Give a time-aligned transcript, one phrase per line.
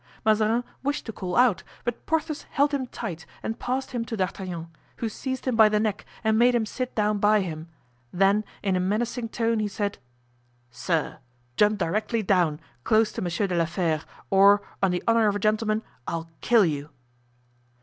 [0.25, 4.67] Mazarin wished to call out, but Porthos held him tight and passed him to D'Artagnan,
[4.95, 7.69] who seized him by the neck and made him sit down by him;
[8.11, 9.99] then in a menacing tone, he said:
[10.71, 11.19] "Sir!
[11.55, 14.01] jump directly down, close to Monsieur de la Fere,
[14.31, 16.89] or, on the honor of a gentleman, I'll kill you!"